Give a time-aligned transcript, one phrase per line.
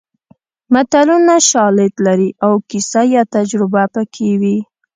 [0.73, 4.57] متلونه شالید لري او کیسه یا تجربه پکې وي